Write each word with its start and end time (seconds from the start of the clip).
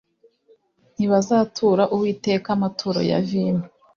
Ntibazatura 0.95 1.83
Uwiteka 1.95 2.47
amaturo 2.55 2.99
ya 3.09 3.19
vino 3.27 3.63